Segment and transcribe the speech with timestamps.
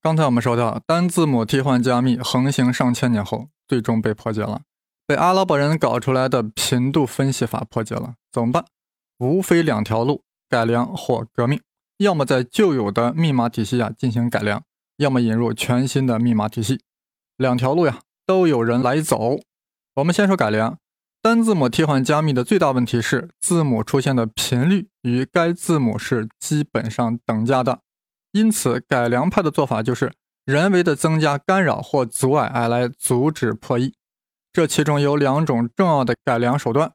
[0.00, 4.62] 刚才我们说到，单字母替换加密横行上千年后，最终被破解了，
[5.06, 8.14] 被阿拉伯人搞出来的频度分析法破解了。
[8.30, 8.64] 怎么办？
[9.18, 11.60] 无非两条路：改良或革命。
[11.96, 14.62] 要么在旧有的密码体系下进行改良，
[14.98, 16.80] 要么引入全新的密码体系。
[17.36, 19.40] 两条路呀，都有人来走。
[19.96, 20.78] 我们先说改良。
[21.20, 27.80] 单字母替换加密的最大问题是，字母出现的频率与该字母是基本上等价的。
[28.32, 30.12] 因此，改良派的做法就是
[30.44, 33.94] 人为的增加干扰或阻碍，来来阻止破译。
[34.52, 36.92] 这其中有两种重要的改良手段：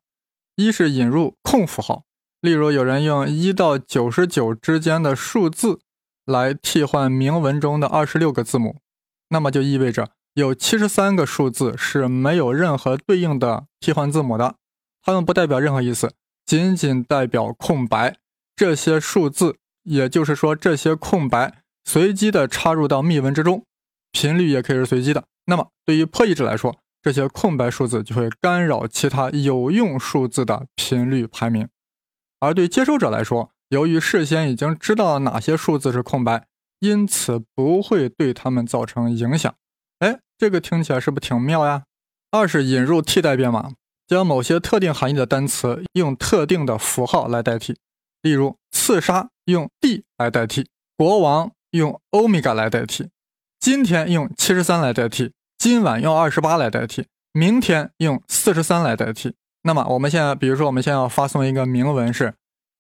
[0.56, 2.04] 一是引入空符号，
[2.40, 5.80] 例如有人用一到九十九之间的数字
[6.26, 8.78] 来替换铭文中的二十六个字母，
[9.30, 14.56] 那么就意味着有七十三个数字是没有任何对应的替换字母的，
[15.02, 16.14] 它们不代表任何意思，
[16.46, 18.18] 仅仅代表空白。
[18.56, 19.58] 这些数字。
[19.84, 23.64] 也就是说，这些空白随机的插入到密文之中，
[24.12, 25.24] 频率也可以是随机的。
[25.46, 31.66] 那么，对于破译者来说，这些空白数字就会干扰其他有用数字的频率排名；
[32.40, 36.46] 而对接收者来说，由于事先已经知道哪些数字是空白，
[36.80, 39.54] 因此不会对他们造成影响。
[40.00, 41.84] 哎，这个听起来是不是挺妙呀？
[42.32, 43.72] 二是引入替代编码，
[44.08, 47.76] 将某些特定含义的单词用特定的符号来代替，
[48.24, 49.30] 例如刺杀。
[49.46, 53.10] 用 D 来代替国王，用欧米伽来代替，
[53.60, 59.36] 今天用七十三来代替，今晚用二十八来代替，明天用四十三来代替。
[59.64, 62.36] 那么我们现在，比如说我们现在要发送一个明文是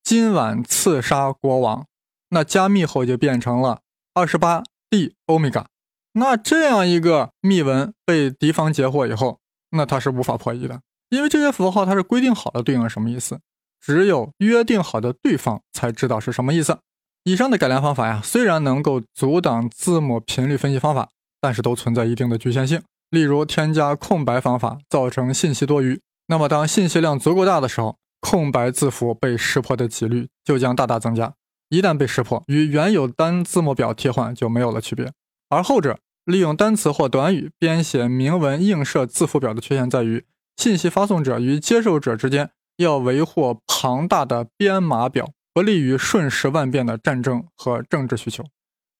[0.05, 1.85] 今晚刺杀国王，
[2.30, 3.81] 那加密后就变成了
[4.13, 5.67] 二十八 D 欧米伽。
[6.13, 9.41] 那这样一个密文被敌方截获以后，
[9.72, 13.38] 那它是无法破译的，因为这些符号它是规定好了对应了什么意思。
[13.84, 16.78] 只有约定好的对方才知道是什么意思。
[17.26, 21.09] 以上的改良方法呀，虽然能够阻挡字母频率分析方法，
[21.42, 22.81] 但是都存在一定的局限性。
[23.09, 26.00] 例如，添加空白方法造成信息多余。
[26.28, 31.34] 那么，当信息量足够大的时候，空白字符被识破的几率就将大大增加。
[31.68, 35.12] 一旦被识破，与原有单字母表替换就没有了区别。
[35.50, 40.25] 而后者利用单词或短语编写明文映射字符表的缺陷在于，
[40.56, 42.52] 信息发送者与接受者之间。
[42.78, 48.44] 要维护庞大的编码表，不利于瞬时万变的战争和政治需求。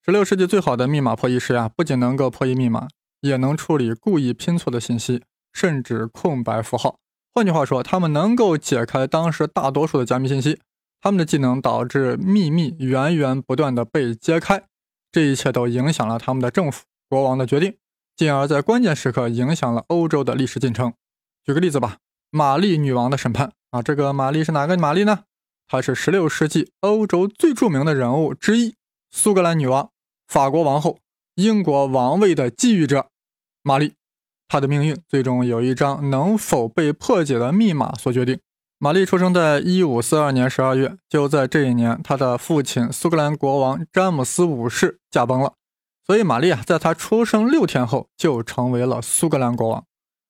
[0.06, 2.88] 十六世纪最好的密码破译师呀，不仅能够破译密码，
[3.22, 5.24] 也能处理故意拼错的信息，
[5.54, 7.00] 甚至空白符号。
[7.34, 10.60] 换句话说，他们能够解开当时大多数的加密信息。
[11.02, 14.64] 他们的技能导致秘密源源不断的被揭开，
[15.12, 17.76] 这一切都影响了他们的政府、国王的决定，
[18.16, 20.94] 进而，在关键时刻影响了欧洲的历史进程。
[21.44, 21.98] 举个例子吧，
[22.30, 23.52] 玛丽女王的审判。
[23.74, 25.24] 啊，这个玛丽是哪个玛丽呢？
[25.68, 28.76] 她是16世纪欧洲最著名的人物之一，
[29.10, 29.90] 苏格兰女王、
[30.28, 31.00] 法国王后、
[31.34, 33.08] 英国王位的觊觎者
[33.64, 33.96] 玛丽。
[34.48, 38.40] 她的命运最终有一张能否被破解的密码所决定。
[38.78, 45.56] 玛丽出生在1542年12月，就在这一年，她的父亲苏格兰国王詹姆斯五世驾崩了，
[46.06, 49.84] 所以玛丽啊，在她出生六天后就成为了苏格兰国王。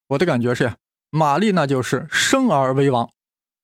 [0.08, 0.78] 我的感觉是呀，
[1.10, 3.10] 玛丽那就是生而为王。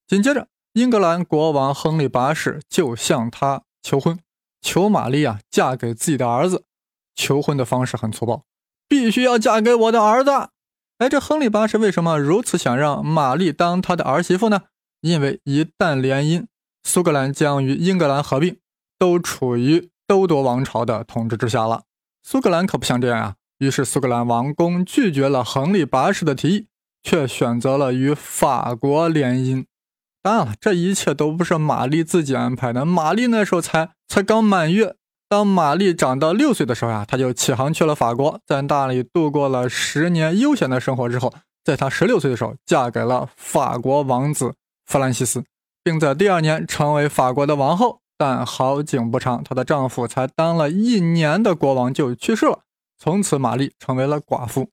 [0.10, 4.18] 紧接着，英格兰国王亨利八世就向他求婚，
[4.60, 6.66] 求玛丽啊嫁给自己的儿子。
[7.14, 8.44] 求婚的方式很粗暴，
[8.88, 10.32] 必须要嫁给我的儿子。
[10.98, 14.62] 哎，这亨利八世为什么如此想让玛丽当他的儿媳妇呢？
[15.02, 16.48] 因为一旦联姻，
[16.82, 18.58] 苏格兰将与英格兰合并，
[18.98, 21.84] 都处于都铎王朝的统治之下了。
[22.24, 26.68] 苏格兰可不想这样啊，于是苏格兰王宫拒绝了亨利八世的提议，
[27.04, 29.66] 却选择了与法国联姻。
[30.22, 32.86] 当然了，这一切都不是玛丽自己安排的。
[32.86, 34.96] 玛丽那时候才才刚满月，
[35.30, 41.08] 当玛丽长到六岁的时候呀，她就起航去了法国，在那里度过了十年悠闲的生活。
[41.08, 44.54] 之后，在她十六岁的时候，嫁给了法国王子
[44.86, 45.44] 弗兰西斯，
[45.84, 48.00] 并在第二年成为法国的王后。
[48.18, 52.60] 但好景不长，她的丈夫才当了一年的国王就去世了，
[52.98, 54.70] 从此玛丽成为了寡妇。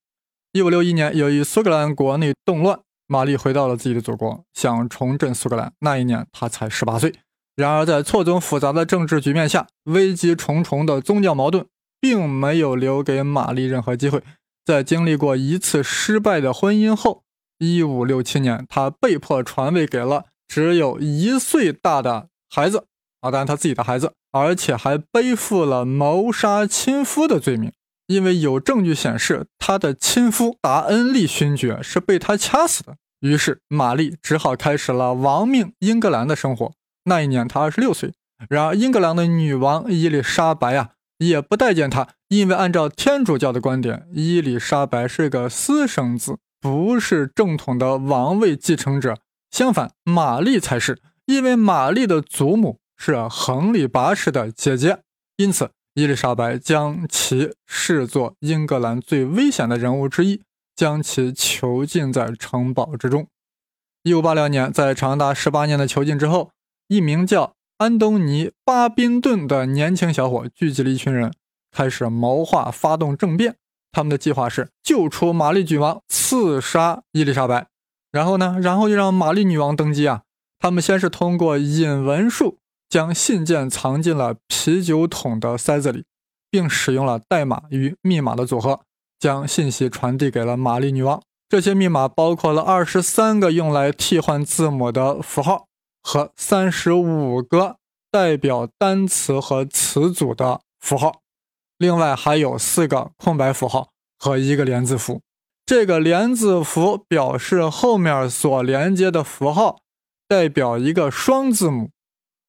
[0.53, 2.81] 一五六一年，由于苏格兰国内动乱。
[3.07, 5.73] 玛丽回到了自己的祖国，想重振苏格兰。
[5.81, 7.15] 那一年，她才十八岁。
[7.55, 11.67] 然而，在错综复杂的政治局面下，危机重重的宗教矛盾，
[12.01, 14.23] 并没有留给玛丽任何机会。
[14.65, 17.23] 在经历过一次失败的婚姻后，
[17.59, 22.87] 一五六七年，她被迫传位给了只有一岁大的孩子
[23.21, 27.73] 啊，当然他自己的孩子，而且还背负了谋杀亲夫的罪名。
[28.07, 36.73] 因为有证据显示，他的亲夫达恩利勋爵是被他掐死的，于是玛丽只好开始了亡命英格兰的生活。
[37.05, 38.13] 那一年，她二十六岁。
[38.49, 49.17] 然而，英格兰的女王伊丽莎白啊，也不待见他，因为按照天主教的观点，伊丽莎白是个私生子，不是正统的王位继承者。
[49.51, 54.99] 相反，玛丽才是，因为玛丽的祖母是亨利八世的姐姐，
[55.37, 60.43] 因此伊丽莎白将其视作英格兰最危险的人物之一，
[60.75, 63.27] 将其囚禁在城堡之中。
[64.03, 66.51] 一五八六年，在长达十八年的囚禁之后，
[66.89, 71.33] 一名叫安东尼·巴宾顿的年轻小伙聚集了一群人，
[71.75, 73.57] 开始谋划发动政变。
[73.91, 77.69] 他们的计划是救出玛丽女王，刺杀伊丽莎白。
[78.13, 78.59] 然后呢？
[78.61, 80.25] 然后就让玛丽女王登基啊！
[80.59, 86.05] 他们先是通过引文术将信件藏进了啤酒桶的塞子里，
[86.51, 88.81] 并使用了代码与密码的组合，
[89.19, 91.21] 将信息传递给了玛丽女王。
[91.49, 95.67] 这些密码包括了二十三个用来替换字母的符号
[96.03, 97.77] 和三十五个
[98.11, 101.21] 代表单词和词组的符号，
[101.79, 105.21] 另外还有四个空白符号和一个连字符。
[105.65, 109.81] 这个连字符表示后面所连接的符号
[110.29, 111.91] 代表一个双字母，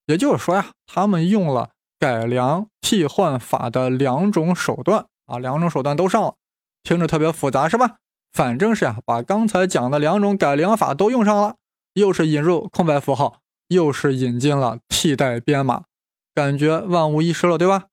[0.07, 1.69] 也就是说呀，他们用了
[2.00, 6.36] 改良替换法的两种手段啊，两种手段都上了，
[6.83, 7.98] 听着特别复杂是吧？
[8.33, 11.56] 反正是呀，把刚才讲的两种改良法都用上了，
[11.94, 15.83] 又是引入空白符号，又是引进了替代编码，
[16.33, 17.86] 感觉万无一失了，对吧？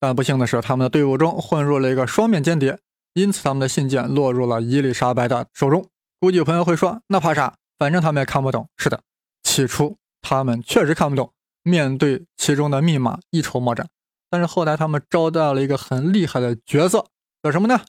[0.00, 2.78] 但不幸的是，他们的队伍中混入了一个双面间谍。
[3.14, 5.86] 因此，他们的信件落入了伊丽莎白的手中。
[6.18, 7.54] 估计有朋友会说：“那怕啥？
[7.78, 9.02] 反正他们也看不懂。”是的，
[9.42, 11.30] 起初他们确实看不懂，
[11.62, 13.88] 面对其中的密码一筹莫展。
[14.30, 17.06] 但是后来他们招到了一个很厉害的角色，
[17.42, 17.80] 叫什么呢？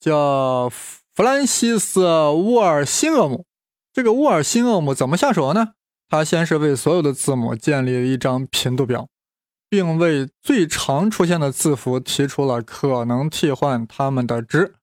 [0.00, 3.44] 叫弗兰西斯·沃尔辛厄姆。
[3.92, 5.74] 这个沃尔辛厄姆怎么下手呢？
[6.08, 9.08] 他先是为所有的字母建立了一张频度表。
[9.70, 14.76] 并为最常出现的字符提出了可能替换它们的值。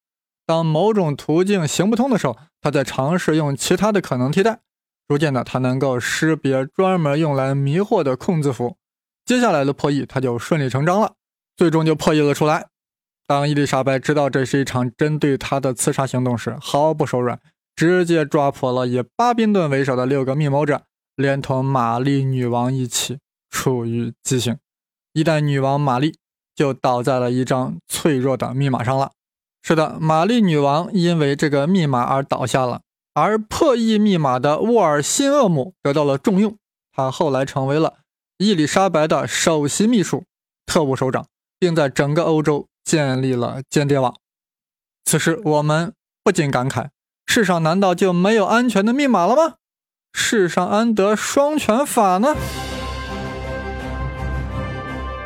[0.45, 4.59] 当某种途径行不通的时候，他在尝试用其他的可能替代。
[5.07, 8.77] 逐渐的，他能够识别专门用来迷惑的空字符。
[9.25, 11.13] 接下来的破译，他就顺理成章了，
[11.55, 12.67] 最终就破译了出来。
[13.27, 17.39] 当伊丽莎白知道这是一场针对她的刺杀行动时，毫不手软，
[17.75, 20.83] 直接抓捕了以巴宾顿为首的六个密谋者，
[21.15, 23.17] 连同玛丽女王一起
[23.49, 24.57] 处于极刑。
[25.13, 26.19] 一代女王玛丽
[26.53, 29.11] 就倒在了一张脆弱的密码上了。
[29.63, 32.81] 是的，玛丽女王因为这个密码而倒下了，
[33.15, 36.57] 而破译密码的沃尔辛厄姆得到了重用。
[36.91, 37.95] 他后来成为了
[38.37, 40.25] 伊丽莎白的首席秘书、
[40.65, 41.25] 特务首长，
[41.57, 44.13] 并在整个欧洲建立了间谍网。
[45.05, 46.89] 此时，我们不禁感慨：
[47.25, 49.55] 世上难道就没有安全的密码了吗？
[50.13, 52.35] 世上安得双全法呢？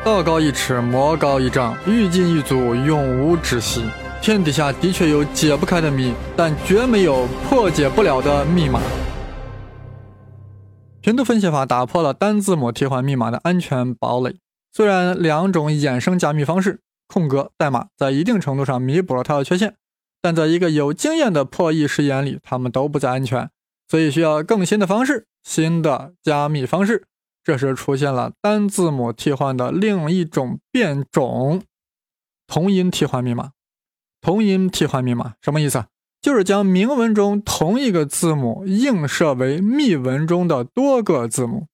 [0.04, 3.84] 道高一尺，魔高一丈，欲进一阻，永无止息。
[4.22, 8.78] 天底下的确有解不开的谜，但绝没有破解不了的密码。
[11.00, 14.36] 频度分析法打破了单字母替换密码的安全堡垒。
[14.72, 19.74] 虽然两种衍生加密方式——空格代码，在一定程度上弥补了它的缺陷，
[20.20, 23.48] 但在一个有经验的破译师眼里，它们都不再安全，
[23.88, 27.06] 所以需要更新的方式，新的加密方式。
[27.42, 31.62] 这时出现了单字母替换的另一种变种——
[32.46, 33.52] 同音替换密码。
[34.20, 35.84] 同音替换密码什么意思？
[36.20, 41.66] 就是将明文中同一个字母映射为密文中的多个字母。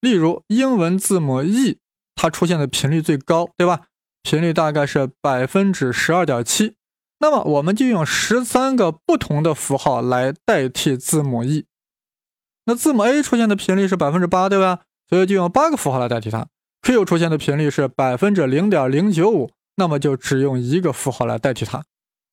[0.00, 1.78] 例如，英文字母 e，
[2.14, 3.82] 它出现的频率最高，对吧？
[4.22, 6.74] 频率大概是百分之十二点七。
[7.20, 11.66] 那么，我们就用十三个不同的符号来代替字母 e。
[12.64, 14.80] 那字母 A 出现的频率是百分之八，对吧？
[15.08, 16.48] 所以就用八个符号来代替它。
[16.82, 21.84] Q 出现的频率是百分之零点零九五，那么就只用一个符号来代替它。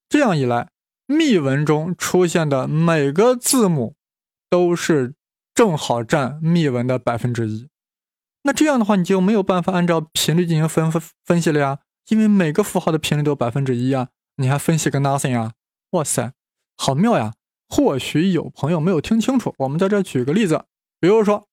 [0.09, 0.69] 这样一来，
[1.05, 3.95] 密文中出现的每个字母
[4.49, 5.15] 都是
[5.53, 7.67] 正好占密文的百分之一。
[8.43, 15.53] 那这样的话，你就没有办法按照频率进行分分分析了呀，因为每个符号的频率都百分之一啊，你还分析个 nothing 啊？
[15.91, 16.31] 哇塞，
[16.77, 17.33] 好妙呀！
[17.69, 20.63] 或许有朋友没有听清楚，我们在这举个例子，
[21.01, 21.45] 比如说，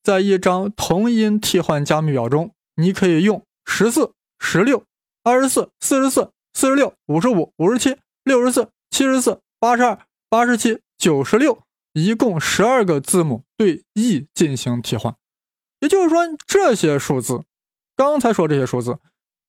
[0.00, 4.84] 在一张同音替换加密表中，你可以用十四、十六、
[5.24, 9.98] 二十四、四十四、四十六、五十五、五十七、六十四、七十四、八十二、
[10.28, 11.62] 八十七、九十六，
[11.92, 15.14] 一共十二个字母对 e 进行替换。
[15.80, 17.42] 也就是说，这些数字，
[17.96, 18.98] 刚才说这些数字，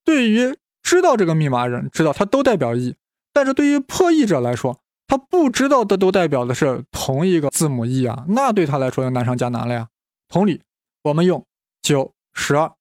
[0.03, 2.95] 对于知道这个密码人知道它都代表 e，
[3.31, 9.89] 但是对于破译者来说，他不知道的都代表的是同一个字母 e 啊，那对他来说就难上加难了呀。
[10.27, 10.61] 同理，
[11.03, 11.45] 我们用
[11.81, 12.71] 九、十二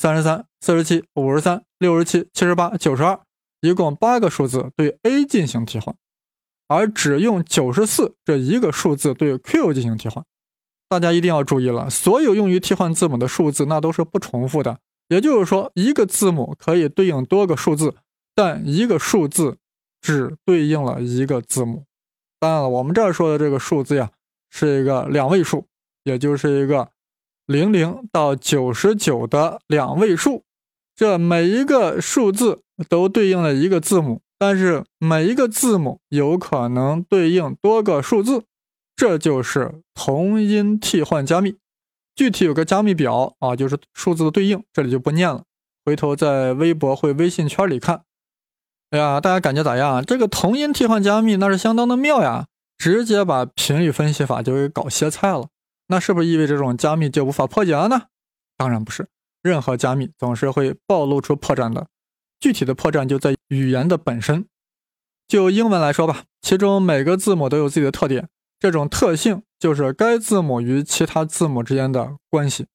[0.00, 3.18] 三十三、四十七、五十三、六十七、七十八、九十二，
[3.60, 5.92] 一共八个数字对 A 进行替换，
[6.68, 10.24] 而只用九十四这一个数字对 Q 进行替换。
[10.88, 14.78] 大家一定要注意了，所有用于替换字母的数字那都是不重复的，
[15.08, 17.96] 也就是说，一个字母可以对应多个数字，
[18.36, 19.58] 但一个数字
[20.00, 21.82] 只对应了一个字母。
[22.38, 24.12] 当然了，我们这儿说的这个数字呀，
[24.48, 25.66] 是一个两位数，
[26.04, 26.88] 也就是一个。
[27.48, 30.44] 零零到九十九的两位数，
[30.94, 38.42] 这每一个数字都对应了一个字母，但是每一个字母有可能对应多个数字，
[38.94, 41.56] 这就是同音替换加密。
[42.14, 45.44] 具体有个加密表啊，就是数字的对应，这里就不念了，
[45.86, 48.02] 回头在微博或微信圈里看。
[48.90, 50.04] 哎呀，大家感觉咋样？
[50.04, 55.48] 这个同音替换加密那是相当的妙呀，直接把频率分析法就给搞歇菜了。
[55.88, 58.02] 那是不是意味着这种加密就无法破解了呢？
[58.56, 59.08] 当然不是，
[59.42, 61.88] 任何加密总是会暴露出破绽的。
[62.38, 64.46] 具体的破绽就在语言的本身。
[65.26, 68.28] 就英文来说吧，其中每个字母都有自己的特点，
[68.58, 72.66] 这种特性就是该字母与其他字母之间的关系。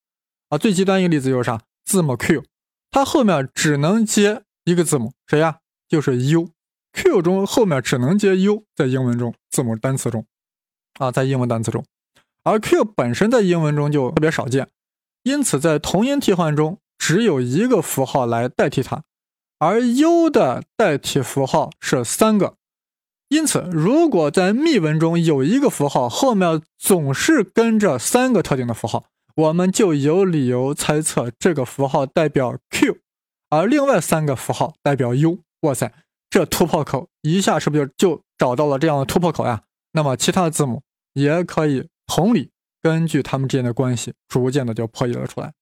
[0.50, 1.62] 啊，最极端一个例子就是啥？
[1.86, 2.44] 字母 Q，
[2.92, 5.60] 它后面只能接一个字母，谁呀？
[5.88, 6.50] 就是 U。
[6.94, 10.26] Q 中后面只能接 U，在英文中字母单词中，
[11.00, 11.84] 啊，在英文单词中。
[12.44, 14.68] 而 Q 本身在英文中就特别少见，
[15.24, 19.04] 因此在同音替换中只有一个符号来代替它，
[19.60, 22.56] 而 U 的代替符号是三个。
[23.30, 32.98] 因此，如果在密文中有一个符号后面总是跟着三个特定的符号，我们就有理由猜测这个符号代表 Q，
[33.50, 35.40] 而另外三个符号代表 U。
[35.62, 35.92] 哇塞，
[36.30, 39.64] 这突破口一下是不是就就找到了这样的突破口呀？
[39.94, 40.84] 那么其他的字母
[41.14, 41.90] 也可以。
[42.08, 45.54] 同理，根据他们之间的关系，逐渐的就破译了出来。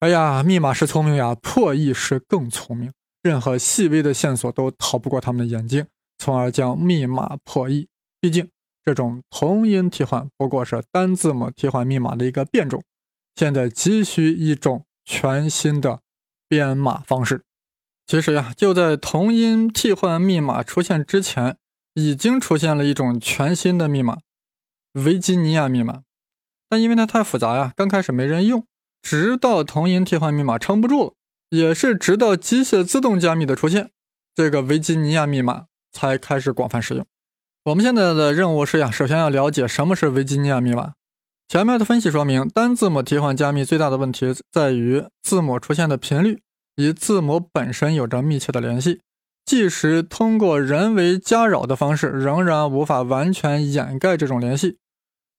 [0.00, 2.92] 哎呀，密码是聪明呀，破译是更聪明。
[3.22, 5.84] 任何细微的线索都逃不过他们的眼睛，
[6.18, 7.88] 从而将密码破译。
[8.20, 8.48] 毕竟，
[8.84, 12.82] 这种同音替换不过是单字母替换密码的一个变种。
[13.34, 16.00] 现在急需一种全新的
[16.48, 17.42] 编码方式。
[18.06, 21.56] 其实呀，就在同音替换密码出现之前，
[21.94, 24.18] 已经出现了一种全新的密码。
[24.92, 26.02] 维吉尼亚密码，
[26.68, 28.64] 但因为它太复杂呀，刚开始没人用，
[29.02, 31.12] 直到同音替换密码撑不住了，
[31.50, 33.90] 也是直到机械自动加密的出现，
[34.34, 37.06] 这个维吉尼亚密码才开始广泛使用。
[37.64, 40.94] 我们现在的任务是呀，首先要了解什么是维吉尼亚密码。
[41.48, 46.42] 前面的分析说明，单字母替换加密最大的问题在于字母出现的频率
[46.76, 49.00] 与字母本身有着密切的联系。
[49.48, 54.76] 即使通过人为加扰的方式，仍然无法完全掩盖这种联系。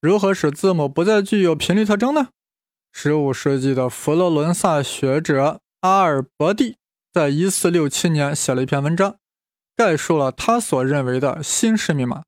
[0.02, 2.30] 如何使字母不再具有频率特征呢
[2.92, 6.78] ？15世纪的佛罗伦萨学者阿尔伯蒂
[7.14, 9.18] 在1467年写了一篇文章，
[9.78, 12.24] 概述了他所认为的新式密码。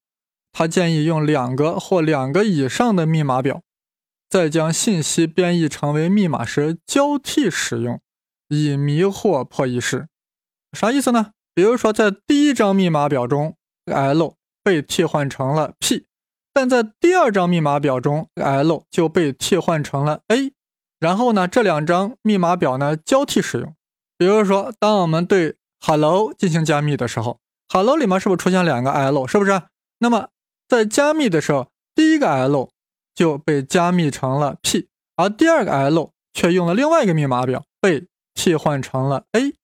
[0.52, 3.64] 他建议用两个或两个以上的密码表，
[4.30, 8.00] 在将信息编译成为密码时交替使用，
[8.50, 10.08] 以迷惑破译师。
[10.74, 11.32] 啥意思呢？
[11.54, 13.56] 比如说，在第一张密码表中
[13.86, 16.06] ，L 被替换成了 P，
[16.54, 20.54] 但在第二张密码表中，L 就被替换成了 A。
[21.00, 23.76] 然后呢，这两张密码表呢交替使用。
[24.18, 29.26] 比如说，当我们对 Hello 进行加密的时候，Hello 里面是不是出现两个 L？
[29.26, 29.62] 是不是？
[29.98, 30.30] 那么
[30.68, 32.70] 在加密的时候，第一个 L
[33.16, 39.56] 就被加密成了 P，而第二个 L 却用了另外一个密码表被替换成了 A。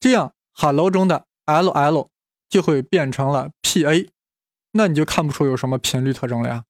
[0.00, 2.08] 这样，Hello 中的 L L
[2.48, 4.08] 就会变成了 P A，
[4.72, 6.64] 那你就看不出有什么频率特征了呀。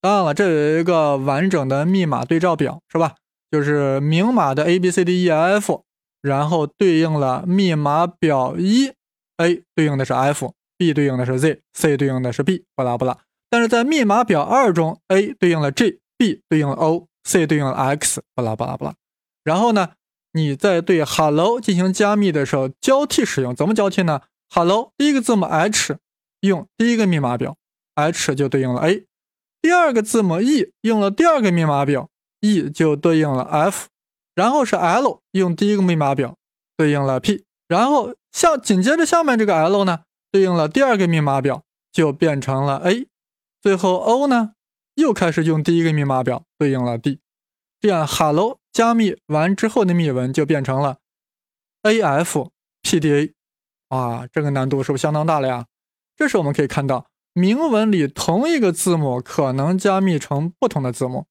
[0.00, 3.14] 当然了，这有一个完整的密码对照表，是吧？
[3.50, 5.82] 就是明码的 A B C D E F，
[6.20, 8.92] 然后对应了密码表一
[9.36, 13.16] ，A 对应的是 F，B 对应的是 Z，C 对应的是 B，巴拉巴拉。
[13.48, 18.94] 但是在密码表二中，A 对应了 G，B 对应了 O，C 对应了 X，巴拉巴拉巴拉。
[19.44, 19.92] 然后呢？
[20.36, 23.54] 你在对 Hello 进行加密的时候，交替使用。
[23.54, 24.20] 怎么交替呢
[24.52, 25.96] ？Hello 第一个字母 H
[26.40, 27.56] 用第一个密码表
[27.94, 29.06] ，H 就对应了 A；
[29.62, 32.08] 第二个字母 E 用了第二个密码表
[32.40, 33.86] ，E 就对应了 F；
[34.34, 36.34] 然后是 L 用第一个密码表
[36.76, 40.00] 对应了 P；然后下紧接着下面这个 L 呢，
[40.32, 41.62] 对应了第二个密码表
[41.92, 43.06] 就变成了 A；
[43.62, 44.54] 最后 O 呢
[44.96, 47.20] 又开始用第一个密码表对应了 D。
[47.80, 50.98] 这样，Hello 加密完之后的密文就变成了
[51.84, 52.50] A F
[52.82, 53.32] P D A，
[53.88, 55.66] 啊，这个难度是不是相当大了呀？
[56.16, 61.26] 这时我们可以看到，明文里同一个字母可能加密成不同的字母，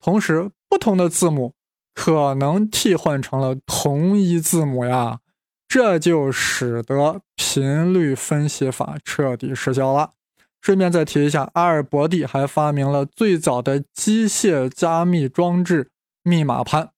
[0.00, 1.54] 同时不同的字母
[1.94, 5.18] 可能替换成了同一字母呀，
[5.66, 10.12] 这就使得频率分析法彻底失效了。
[10.60, 15.90] 顺便再提一下，阿尔伯蒂还发明了最早的机械加密装置——
[16.24, 16.90] 密码盘。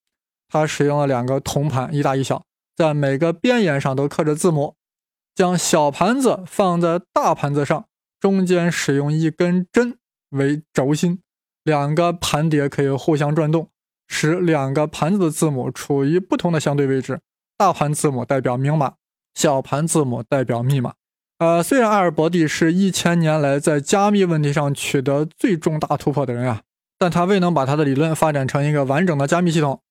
[0.49, 2.43] 他使用了两个铜盘，一大一小，
[2.75, 4.73] 在每个边沿上都刻着字母。
[5.35, 7.85] 将小盘子放在大盘子上，
[8.19, 9.99] 中间使用一根针
[10.31, 11.21] 为轴心，
[11.63, 13.69] 两个盘碟可以互相转动，
[14.07, 17.19] 使两个盘子的字母处于不同的相对位置。
[17.55, 18.95] 大盘字母代表明码，
[19.35, 20.93] 小盘字母代表密码。
[21.37, 26.63] 呃，虽然阿尔伯蒂是一千年来在加密问题上取得最重大突破的人啊，
[26.97, 29.81] 但他未能把他的理论发展成一个完整的加密系统，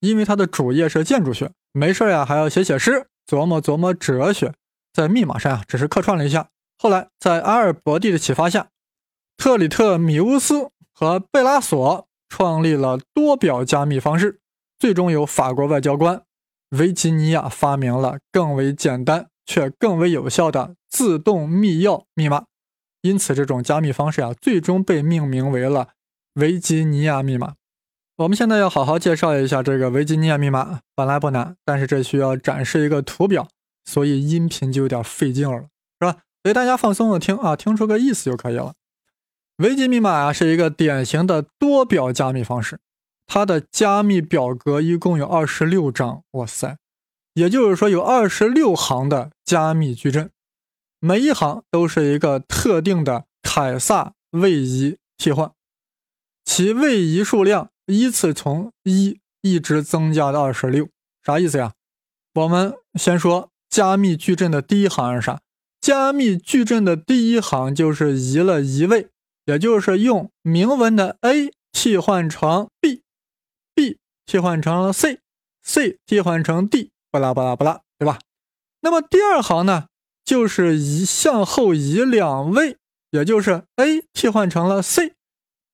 [0.00, 4.52] 因为他的主业是建筑学，没事呀还要写写诗，琢磨琢磨哲学。
[4.92, 6.48] 在密码上啊，只是客串了一下。
[6.78, 8.68] 后来，在阿尔伯蒂的启发下，
[9.36, 14.40] 特里特米乌斯和贝拉索创立了多表加密方式。
[14.78, 16.22] 最终，由法国外交官
[16.70, 22.44] 维吉尼亚发明了更为简单却更为有效的自动密钥密码。
[23.02, 25.88] 因此，这种加密方式啊，最终被命名为了
[26.34, 27.54] 维吉尼亚密码。
[28.16, 30.80] 我们现在要好好介绍一下这个维吉尼亚密码。
[30.94, 33.48] 本来不难，但是这需要展示一个图表。
[33.84, 35.58] 所以音频就有点费劲了，
[36.00, 36.18] 是吧？
[36.42, 38.72] 所以大家放松的听啊，听出个意思就可以了。
[39.58, 42.80] 维吉密码啊是一个典型的多表加密方式，
[43.26, 46.78] 它的加密表格一共有二十六张，哇塞，
[47.34, 50.30] 也就是说有二十六行的加密矩阵，
[50.98, 55.52] 每一行都是一个特定的凯撒位移替换，
[56.44, 60.88] 其位移数量依次从一一直增加到二十六，
[61.22, 61.72] 啥意思呀？
[62.34, 63.50] 我们先说。
[63.70, 65.40] 加密矩阵的第一行是啥？
[65.80, 69.08] 加密矩阵的第一行就是移了一位，
[69.46, 78.20] 也就是用明文的 A 替换成 B，B 替换成了 C，C 替换成 D，巴拉巴拉巴拉，对吧？
[78.82, 79.86] 那么第二行呢，
[80.24, 82.76] 就是移向后移两位，
[83.10, 85.14] 也就是 A 替换成了 C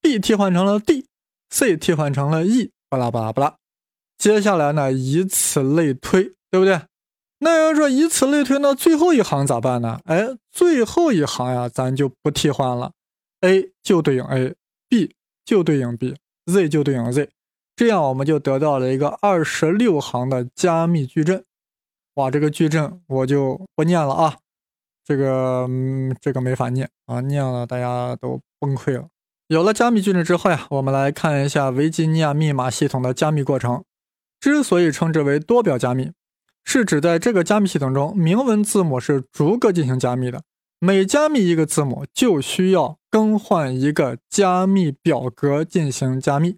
[0.01, 3.57] b 替换成了 D，C 替换成了 E，巴拉巴拉巴拉。
[4.19, 6.81] 接下来呢，以此类推，对不对？
[7.39, 9.99] 那要说以此类推，那最后一行咋办呢？
[10.05, 12.93] 哎，最后一行呀，咱就不替换了
[13.41, 17.31] ，A 就对应 A，B 就对应 B，Z 就对应 Z，
[17.75, 21.43] 这样我们就得到了一个二十六行的加密矩阵。
[22.15, 24.37] 哇，这个矩阵我就不念了啊，
[25.03, 29.09] 这个嗯，这个没法念啊，念了大家都崩溃了。
[29.51, 33.83] 有了加密矩阵之后呀，我们来看一下维吉尼亚密码系统的加密过程。
[34.39, 36.13] 之所以称之为多表加密。
[36.65, 40.43] 是指在这个加密系统中，明文字母是逐个进行加密的。
[40.79, 46.55] 每加密一个字母，就需要更换一个加密表格进行加密。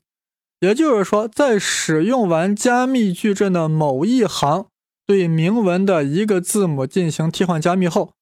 [0.60, 4.66] 也就是说，在使用完加密矩阵的某一行
[5.06, 8.12] 对明文的一个字母进行替换加密后，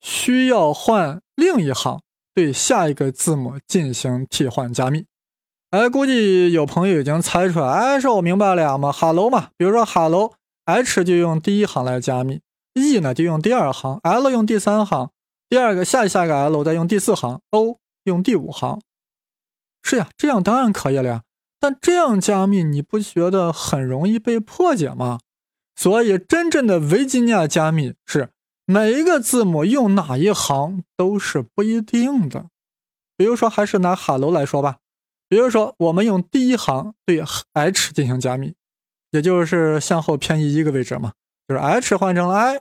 [0.00, 2.00] 需要换另一行
[2.34, 5.06] 对下一个字母进行替换加密。
[5.70, 10.34] 哎，估计有朋友已经猜出来，哎，说我明白了呀嘛，hello 嘛，比如说 hello。
[10.66, 12.42] H 就用第一行来加密
[12.74, 15.10] ，E 呢就用第二行，L 用第三行，
[15.48, 18.80] 第二个下下个 L 再用第四行，O 用第五行。
[19.82, 21.22] 是呀，这样当然可以了呀。
[21.58, 25.18] 但这样加密你不觉得很容易被破解吗？
[25.74, 28.28] 所以真正的维吉尼亚加密是
[28.70, 32.46] 每一个字母用哪一行都是不一定的。
[33.16, 34.76] 比如说，还是拿 Hello 来说吧。
[35.28, 37.20] 比如说，我们用第一行对
[37.52, 38.54] H 进行加密。
[39.10, 41.14] 也就是向后偏移一个位置嘛，
[41.48, 42.60] 就是 H 换成了 I，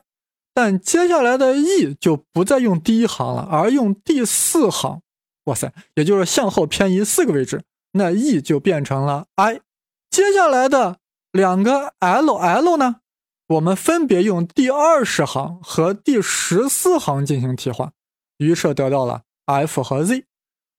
[0.52, 5.04] 但接下来的 E 就不再用第一行了，而用第四行。
[5.44, 9.62] 哇塞，也就是向后偏移四个位置，那 E 就变成了 I。
[10.10, 10.98] 接下来的
[11.32, 13.02] 两个 L L 呢，
[13.50, 17.92] 我们分别用第二十行和第十四行进行替换，
[18.38, 20.26] 于是得到了 F 和 Z。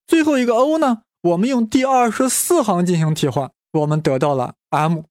[0.06, 5.02] 最后一个 O 呢，我们用第二十四行进行替换，我们得到了 M。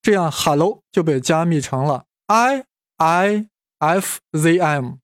[0.00, 2.64] 这样，hello 就被加密成了 i
[2.96, 3.46] i
[3.78, 4.94] f z m。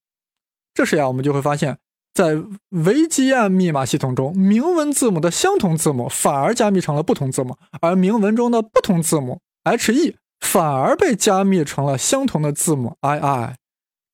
[0.72, 1.78] 这时呀，我们就会发现，
[2.14, 13.56] 在维基亚密码系统中，明文字母的相同字母反而加密成了不同字母，而明文中的不同字母 h e 反而被加密成了相同的字母 i i。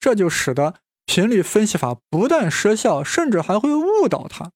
[0.00, 0.74] 这就使得
[1.06, 4.50] 频率分析法不但失效，甚至还会误导它。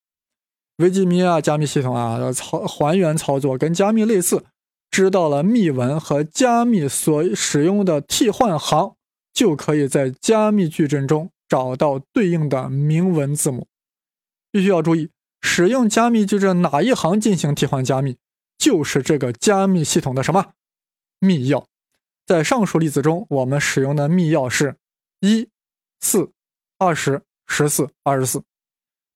[0.79, 4.44] 维基米亚加密系统啊，操还原操作跟加密类似。
[4.90, 8.94] 知道了密文和加密所使用的替换行，
[9.33, 13.66] 就可以在加密矩阵中找到对应的明文字母。
[14.50, 15.11] 必须要注意，
[15.42, 18.16] 使用加密矩阵哪一行进行替换加密，
[18.57, 20.52] 就是这个加密系统的什么
[21.27, 21.65] 密钥。
[22.25, 24.77] 在上述例子中，我们使用的密钥是
[25.21, 25.49] 一、
[26.01, 26.31] 四、
[26.79, 28.43] 二十、十四、二十四。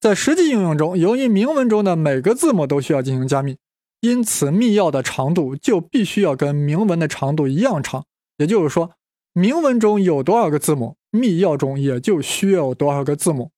[0.01, 3.59] 在实际应用中，由于明文中的每个字母都需要进行加密，
[4.01, 8.05] 因此密钥的长度就必须要跟明文的长度一样长。
[8.38, 8.92] 也就是说，
[9.33, 13.51] 明文中有多少个字母，密钥中也就需要有多少个字母。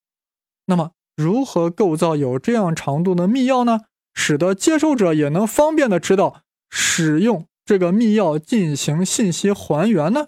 [0.65, 3.81] 那么，如何构造有这样长度的密钥呢？
[4.13, 7.47] 使得接收者也能方便的知道使用。
[7.65, 10.27] 这个密钥进行信息还原呢？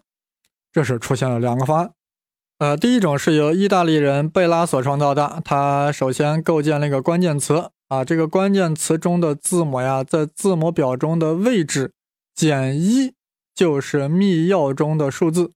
[0.71, 1.91] 这是出现了两个方案。
[2.59, 5.41] 呃，第一种是由意大利人贝拉所创造的。
[5.43, 11.91] 他首先构建了一个关键词啊，这个关键词中的字母呀，在字母表中的位置
[12.33, 13.13] 减一
[13.53, 15.51] 就是密钥中的数字。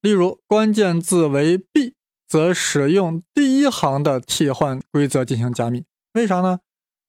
[0.00, 1.94] 例如，关键字为 B，
[2.28, 5.84] 则使用第一行的替换规则进行加密。
[6.12, 6.60] 为啥呢？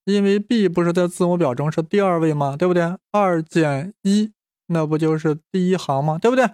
[0.06, 2.56] 因为 B 不是在字母表中是第二位吗？
[2.56, 2.96] 对不对？
[3.12, 4.32] 二减一，
[4.68, 6.18] 那不就是第一行吗？
[6.18, 6.50] 对不对？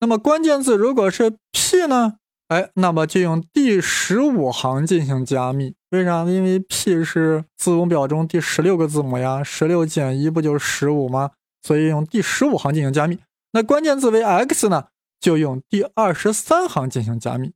[0.00, 2.18] 那么关键字如果是 P 呢？
[2.48, 5.74] 哎，那么就用第十五行进行加密。
[5.90, 6.24] 为啥？
[6.24, 11.30] 因为 P 是字母表中第十六个字母呀，十六减一不就是十五吗？
[11.62, 13.18] 所以用第十五行进行加密。
[13.52, 14.88] 那关键字为 X 呢？
[15.18, 17.52] 就用第二十三行进行加密。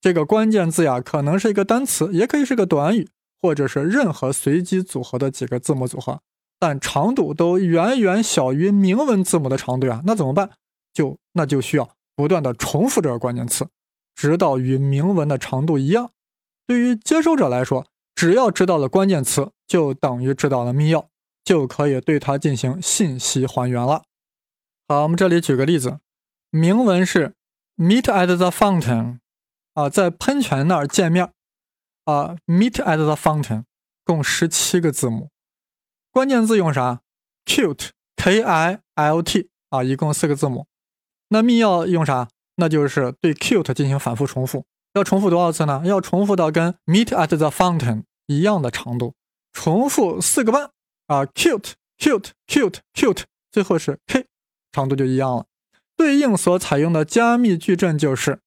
[0.00, 3.08] 这个关键字呀，可能是一个单词，也可以是个短语。
[3.42, 6.20] 或者是任何随机组合的几个字母组合，
[6.60, 10.50] 但长度都远远小于明文字母的长度呀，那怎么办？
[10.94, 13.66] 就那就需要不断的重复这个关键词，
[14.14, 16.12] 直到与明文的长度一样。
[16.66, 21.06] 对于接收者来说，只要知道了关键词，就等于知道了密钥，
[21.42, 24.04] 就可以对它进行信息还原了。
[24.86, 25.98] 好，我们这里举个例子，
[26.50, 27.34] 明文是
[27.76, 29.18] Meet at the fountain，
[29.74, 31.32] 啊，在喷泉那儿见面。
[32.04, 33.64] 啊，meet at the fountain，
[34.04, 35.30] 共十七个字母，
[36.10, 37.00] 关键字用啥
[37.44, 40.66] ？cute，k i l t，啊，一共四个字母。
[41.28, 42.28] 那密钥用啥？
[42.56, 45.82] 那就是对 cute 进行反复重复，要重复多少次呢？
[45.84, 49.14] 要重复到跟 meet at the fountain 一样的长度，
[49.52, 50.70] 重复四个半。
[51.06, 54.26] 啊，cute，cute，cute，cute，最后是 k，
[54.70, 55.46] 长度就一样了。
[55.96, 58.40] 对应所采用的加密矩阵就是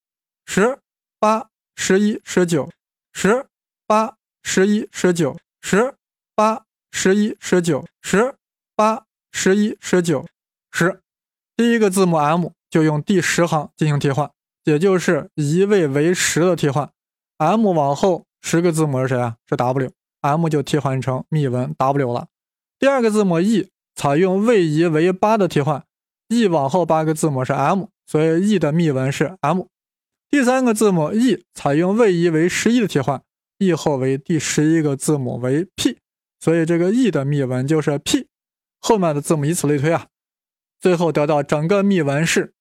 [0.45, 0.79] 十
[1.19, 2.69] 八、十一、十九。
[3.17, 3.45] 十
[3.87, 5.95] 八、十一、十九、十
[6.35, 8.35] 八、十一、十九、十
[8.75, 10.27] 八、十一、十九、
[10.69, 10.99] 十。
[11.55, 14.29] 第一个字母 M 就用第十行进行替换，
[14.65, 16.91] 也就是一位为十的替换。
[17.37, 19.37] M 往后十个字母是谁啊？
[19.47, 22.27] 是 W，M 就替换成密文 W 了。
[22.77, 25.85] 第二个字母 E 采用位移为八的替换
[26.27, 29.67] ，E 往后八个字母是 M，所以 E 的密文是 M。
[30.35, 33.23] 第三个字母 E 采用位移为十一的替换
[33.57, 35.97] ，E 后为第十一个字母为 P，
[36.41, 38.27] 所以这个 E 的密文就是 P，
[38.81, 40.07] 后面的字母以此类推啊，
[40.77, 42.53] 最后得到整个密文是，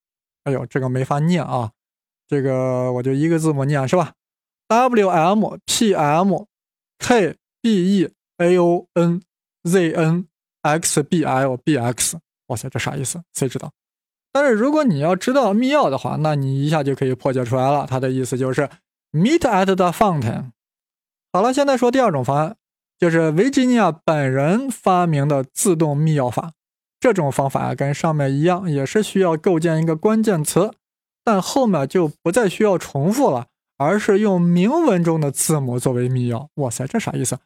[0.44, 1.72] 哎呦，这个没法念啊，
[2.28, 4.12] 这个我就一个字母念是吧
[4.68, 6.44] ？W M P M
[7.00, 9.20] K B E A O N
[9.64, 10.28] Z N
[10.62, 13.20] X B L B X，哇塞，这啥意思？
[13.32, 13.72] 谁知道？
[14.34, 17.86] 但是如果你要知道密钥的话，那你一下就可以破解出来了。
[17.88, 18.68] 它的意思就是
[19.12, 20.50] meet at the fountain。
[21.32, 22.56] 好了，现在说第二种方案，
[22.98, 26.50] 就是维吉尼亚本人发明的自动密钥法。
[26.98, 30.72] 这种方法啊，跟上面一样，也是需要构建一个关键词，
[31.22, 33.46] 但后面就不再需要重复了，
[33.78, 36.48] 而是用明文中的字母作为密钥。
[36.54, 37.38] 哇塞，这啥意思？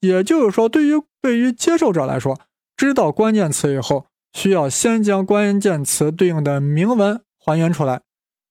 [0.00, 2.38] 也就是说，对于对于接受者来说，
[2.76, 4.04] 知道关键词以后。
[4.32, 8.02] 需要先将关键词对应的明文还原出来，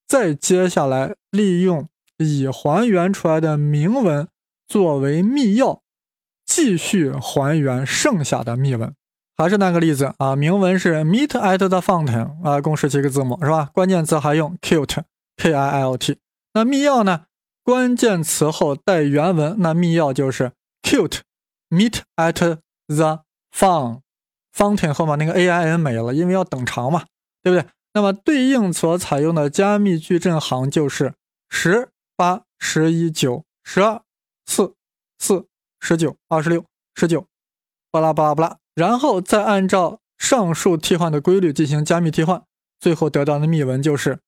[0.07, 1.87] 再接下来利用
[2.17, 4.27] 已还原出来的明文
[4.67, 5.79] 作为密钥，
[6.45, 8.93] 继续还原剩下的密文。
[9.37, 13.69] 还是那个例子啊，明文是 meet at the fountain 啊，共十七个字母是吧？
[13.73, 15.03] 关键词还用 cute
[15.37, 16.17] k i l t。
[16.53, 17.25] 那密钥呢？
[17.63, 21.19] 关键词后带原文，那密钥就是 cute
[21.69, 23.23] meet at the
[23.55, 24.01] fountain。
[24.55, 27.05] Fountain 后面那个 A I N 没了，因为要等长嘛，
[27.41, 27.69] 对不对？
[27.93, 31.13] 那么对应所采用的加密矩阵行就是
[31.49, 34.01] 十八、十一、九、十二、
[34.45, 34.75] 四、
[35.17, 35.47] 四、
[35.79, 36.63] 十九、二十六、
[36.95, 37.25] 十九，
[37.91, 42.43] 巴拉巴拉巴拉，然后再按照上述替换的规律进行加密替换，
[42.79, 44.19] 最后得到的密文就是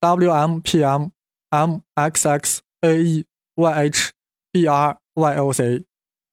[0.00, 1.08] W M P M
[1.50, 3.24] M X X A E
[3.56, 4.12] Y H
[4.52, 5.84] B R Y O C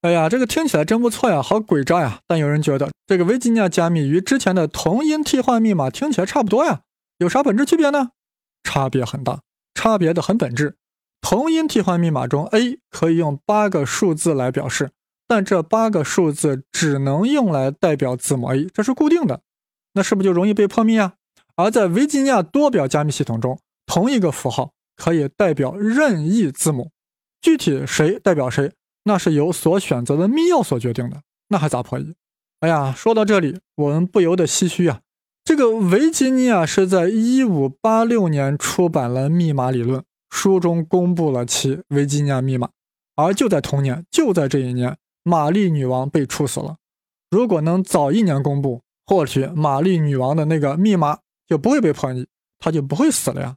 [0.02, 2.20] 哎呀，这个听起来真不错呀，好诡诈呀！
[2.28, 6.82] 但有人觉得这个维吉尼亚加密与之前的同音替换密码听起来差不多呀，
[7.18, 8.10] 有啥本质区别呢？
[8.62, 9.40] 差别很大，
[9.74, 10.76] 差别的很本质。
[11.20, 14.90] 同音替换密码中，A 可以用八个数字来表示，
[15.26, 19.40] 但这八个数字只能用来代表字母 A，这是固定的。
[19.94, 21.14] 那是不是就容易被破密啊？
[21.56, 26.90] 而在维吉尼亚多表加密系统中，同一个符号可以代表任意字母，
[27.40, 28.72] 具体谁代表谁，
[29.08, 32.14] 那是由所选择的密钥所决定的，那还咋破译？
[32.58, 35.00] 哎呀，说到这里，我们不由得唏嘘啊。
[35.44, 42.70] 这个维吉尼亚是在一五八六年出版了《密码理论》，书中公布了其维吉尼亚密码。
[43.14, 46.76] 而就在同年，就在这一年，玛丽女王被处死了。
[47.30, 52.26] 如果能早一年公布，或许玛丽女王的那个密码就不会被破译，
[52.58, 53.54] 她就不会死了呀。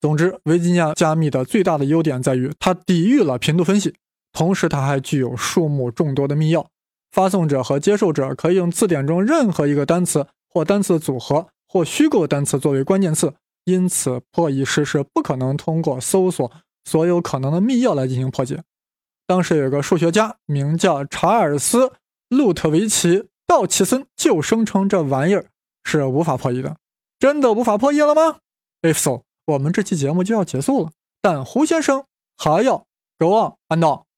[0.00, 3.94] 总之，维吉尼亚加密的最大的优点在于它抵御了频度分析，
[4.32, 6.66] 同时它还具有数目众多的密钥。
[7.10, 10.26] 发送者和接受者可以用字典中任何一个单词。
[10.52, 13.34] 或单词组合或虚构单词作为关键词，
[13.66, 16.50] 因此破译师是不可能通过搜索
[16.82, 18.64] 所有可能的密钥来进行破解。
[19.28, 21.86] 当时有个数学家名叫查尔斯·
[22.28, 25.46] 路特维奇·道奇森，就声称这玩意儿
[25.84, 26.76] 是无法破译的。
[27.20, 28.38] 真的无法破译了吗
[28.82, 30.90] ？If so，我们这期节目就要结束了。
[31.22, 32.86] 但胡先生还要
[33.20, 34.09] go on and on。